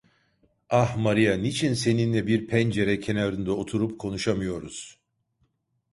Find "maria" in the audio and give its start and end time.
0.97-1.37